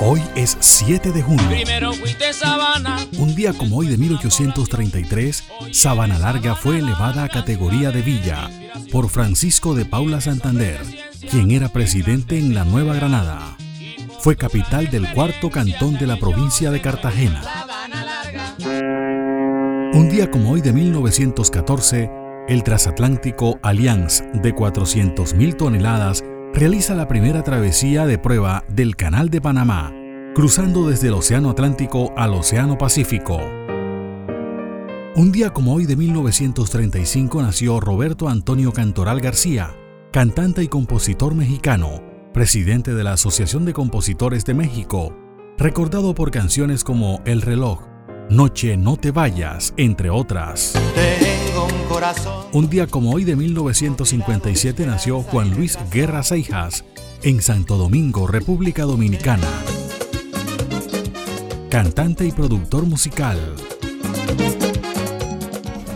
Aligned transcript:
Hoy 0.00 0.22
es 0.36 0.56
7 0.60 1.10
de 1.10 1.22
junio. 1.22 1.44
Primero 1.48 1.92
fuiste 1.92 2.32
Sabana. 2.32 2.98
Un 3.18 3.34
día 3.34 3.52
como 3.52 3.78
hoy 3.78 3.88
de 3.88 3.98
1833, 3.98 5.44
Sabana 5.72 6.20
Larga 6.20 6.54
fue 6.54 6.78
elevada 6.78 7.24
a 7.24 7.28
categoría 7.28 7.90
de 7.90 8.02
villa 8.02 8.48
por 8.92 9.08
Francisco 9.08 9.74
de 9.74 9.84
Paula 9.84 10.20
Santander, 10.20 10.80
quien 11.28 11.50
era 11.50 11.70
presidente 11.70 12.38
en 12.38 12.54
la 12.54 12.64
Nueva 12.64 12.94
Granada. 12.94 13.56
Fue 14.20 14.36
capital 14.36 14.88
del 14.88 15.12
cuarto 15.14 15.50
cantón 15.50 15.98
de 15.98 16.06
la 16.06 16.16
provincia 16.16 16.70
de 16.70 16.80
Cartagena. 16.80 17.42
Un 19.94 20.08
día 20.08 20.30
como 20.30 20.52
hoy 20.52 20.60
de 20.60 20.72
1914, 20.72 22.08
el 22.46 22.62
transatlántico 22.62 23.58
Allianz 23.64 24.22
de 24.32 24.54
400.000 24.54 25.56
toneladas 25.56 26.22
realiza 26.52 26.94
la 26.94 27.06
primera 27.08 27.42
travesía 27.42 28.06
de 28.06 28.18
prueba 28.18 28.64
del 28.68 28.96
Canal 28.96 29.30
de 29.30 29.40
Panamá, 29.40 29.92
cruzando 30.34 30.88
desde 30.88 31.08
el 31.08 31.14
Océano 31.14 31.50
Atlántico 31.50 32.12
al 32.16 32.34
Océano 32.34 32.78
Pacífico. 32.78 33.38
Un 35.14 35.32
día 35.32 35.50
como 35.50 35.74
hoy 35.74 35.86
de 35.86 35.96
1935 35.96 37.42
nació 37.42 37.80
Roberto 37.80 38.28
Antonio 38.28 38.72
Cantoral 38.72 39.20
García, 39.20 39.74
cantante 40.12 40.62
y 40.62 40.68
compositor 40.68 41.34
mexicano, 41.34 42.02
presidente 42.32 42.94
de 42.94 43.04
la 43.04 43.12
Asociación 43.12 43.64
de 43.64 43.72
Compositores 43.72 44.44
de 44.44 44.54
México, 44.54 45.14
recordado 45.56 46.14
por 46.14 46.30
canciones 46.30 46.84
como 46.84 47.20
El 47.24 47.42
reloj, 47.42 47.80
Noche 48.30 48.76
no 48.76 48.96
te 48.96 49.10
vayas, 49.10 49.72
entre 49.76 50.10
otras. 50.10 50.74
Un 52.52 52.70
día 52.70 52.86
como 52.86 53.12
hoy 53.12 53.24
de 53.24 53.36
1957 53.36 54.86
nació 54.86 55.22
Juan 55.22 55.50
Luis 55.54 55.78
Guerra 55.90 56.22
Seijas 56.22 56.84
en 57.22 57.42
Santo 57.42 57.76
Domingo, 57.76 58.26
República 58.26 58.84
Dominicana. 58.84 59.46
Cantante 61.68 62.26
y 62.26 62.32
productor 62.32 62.86
musical. 62.86 63.38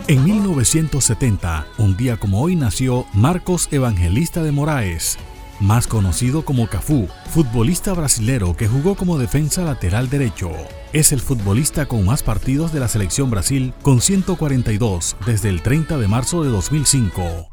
En 0.07 0.23
1970, 0.23 1.65
un 1.79 1.97
día 1.97 2.17
como 2.17 2.41
hoy 2.41 2.55
nació 2.55 3.05
Marcos 3.13 3.69
Evangelista 3.71 4.43
de 4.43 4.51
Moraes, 4.51 5.17
más 5.59 5.87
conocido 5.87 6.43
como 6.45 6.67
Cafú, 6.67 7.07
futbolista 7.29 7.93
brasilero 7.93 8.55
que 8.55 8.67
jugó 8.67 8.95
como 8.95 9.17
defensa 9.17 9.63
lateral 9.63 10.09
derecho. 10.09 10.51
Es 10.93 11.11
el 11.11 11.21
futbolista 11.21 11.85
con 11.85 12.05
más 12.05 12.23
partidos 12.23 12.73
de 12.73 12.79
la 12.79 12.87
selección 12.87 13.29
Brasil, 13.29 13.73
con 13.81 14.01
142 14.01 15.15
desde 15.25 15.49
el 15.49 15.61
30 15.61 15.97
de 15.97 16.07
marzo 16.07 16.43
de 16.43 16.49
2005. 16.49 17.49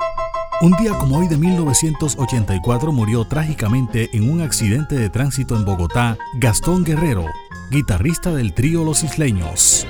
Un 0.62 0.72
día 0.72 0.92
como 0.98 1.18
hoy 1.18 1.26
de 1.26 1.38
1984 1.38 2.92
murió 2.92 3.24
trágicamente 3.24 4.10
en 4.12 4.30
un 4.30 4.42
accidente 4.42 4.94
de 4.94 5.08
tránsito 5.08 5.56
en 5.56 5.64
Bogotá 5.64 6.18
Gastón 6.34 6.84
Guerrero, 6.84 7.24
guitarrista 7.70 8.30
del 8.34 8.52
trío 8.52 8.84
Los 8.84 9.02
Isleños. 9.02 9.86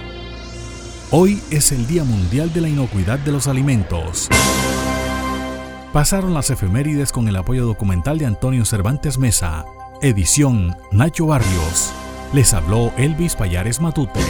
Hoy 1.11 1.43
es 1.51 1.73
el 1.73 1.89
Día 1.89 2.05
Mundial 2.05 2.53
de 2.53 2.61
la 2.61 2.69
Inocuidad 2.69 3.19
de 3.19 3.33
los 3.33 3.49
Alimentos. 3.49 4.29
Pasaron 5.93 6.35
las 6.35 6.51
efemérides 6.51 7.11
con 7.11 7.27
el 7.27 7.35
apoyo 7.35 7.67
documental 7.67 8.17
de 8.19 8.27
Antonio 8.27 8.65
Cervantes 8.65 9.19
Mesa. 9.19 9.65
Edición 10.01 10.77
Nacho 10.93 11.27
Barrios. 11.27 11.93
Les 12.33 12.55
habló 12.55 12.93
Elvis 12.97 13.35
Payares 13.35 13.81
Matute. 13.81 14.21